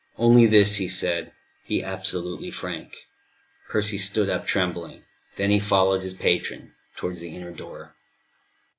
[0.17, 1.31] "Only this," he said.
[1.67, 2.91] "Be absolutely frank."
[3.69, 5.03] Percy stood up, trembling.
[5.35, 7.93] Then he followed his patron towards the inner door.